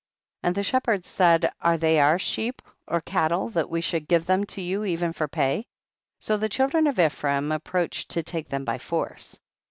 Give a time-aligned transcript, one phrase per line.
[0.43, 0.47] 8.
[0.47, 4.45] And the shepherds said, are they our sheep or cattle that we should give them
[4.47, 5.67] to you even for pay?
[6.19, 9.39] so the children of Ephraim ap proached to take them by force.